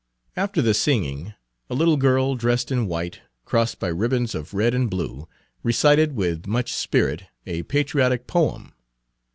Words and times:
After 0.35 0.63
the 0.63 0.73
singing, 0.73 1.35
a 1.69 1.75
little 1.75 1.95
girl, 1.95 2.33
dressed 2.33 2.71
in 2.71 2.87
white, 2.87 3.21
crossed 3.45 3.77
by 3.79 3.89
ribbons 3.89 4.33
of 4.33 4.51
red 4.51 4.73
and 4.73 4.89
blue, 4.89 5.27
recited 5.61 6.15
with 6.15 6.47
much 6.47 6.73
spirit 6.73 7.25
a 7.45 7.61
patriotic 7.61 8.25
poem. 8.25 8.73